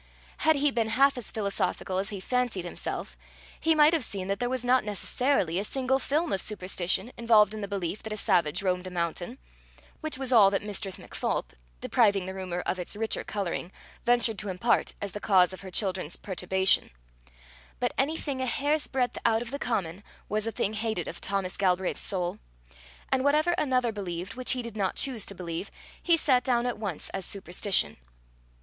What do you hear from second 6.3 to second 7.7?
of superstition involved in the